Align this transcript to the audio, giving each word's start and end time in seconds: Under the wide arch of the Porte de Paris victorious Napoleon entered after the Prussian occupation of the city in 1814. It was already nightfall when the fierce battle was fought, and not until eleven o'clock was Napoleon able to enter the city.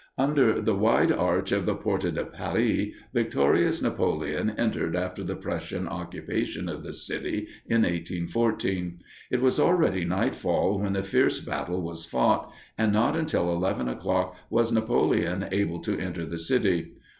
Under 0.17 0.59
the 0.59 0.73
wide 0.73 1.11
arch 1.11 1.51
of 1.51 1.67
the 1.67 1.75
Porte 1.75 2.11
de 2.15 2.25
Paris 2.25 2.87
victorious 3.13 3.83
Napoleon 3.83 4.49
entered 4.57 4.95
after 4.95 5.23
the 5.23 5.35
Prussian 5.35 5.87
occupation 5.87 6.67
of 6.67 6.83
the 6.83 6.91
city 6.91 7.47
in 7.67 7.83
1814. 7.83 8.97
It 9.29 9.41
was 9.43 9.59
already 9.59 10.03
nightfall 10.03 10.79
when 10.79 10.93
the 10.93 11.03
fierce 11.03 11.39
battle 11.39 11.83
was 11.83 12.07
fought, 12.07 12.51
and 12.79 12.91
not 12.91 13.15
until 13.15 13.51
eleven 13.51 13.87
o'clock 13.87 14.35
was 14.49 14.71
Napoleon 14.71 15.47
able 15.51 15.79
to 15.81 15.99
enter 15.99 16.25
the 16.25 16.39
city. 16.39 16.93